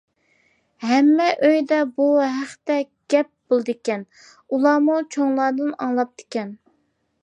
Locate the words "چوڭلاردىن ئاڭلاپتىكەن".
5.17-6.57